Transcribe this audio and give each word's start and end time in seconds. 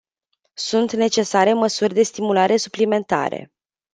Sunt 0.57 0.91
necesare 0.91 1.53
măsuri 1.53 1.93
de 1.93 2.01
stimulare 2.03 2.57
suplimentare. 2.57 3.51